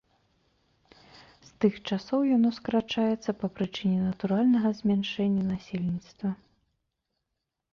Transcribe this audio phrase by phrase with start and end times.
[1.49, 6.29] З тых часоў яно скарачаецца па прычыне натуральнага змяншэння насельніцтва.